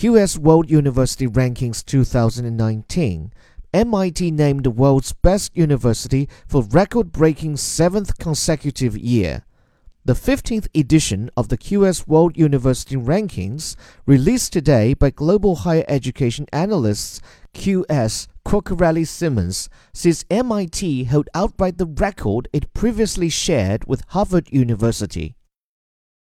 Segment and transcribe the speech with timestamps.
[0.00, 3.34] QS World University Rankings 2019,
[3.74, 9.44] MIT named the world's best university for record breaking seventh consecutive year.
[10.06, 13.76] The 15th edition of the QS World University Rankings,
[14.06, 17.20] released today by global higher education analysts
[17.52, 25.36] QS Quacquarelli Symonds, says MIT held outright the record it previously shared with Harvard University.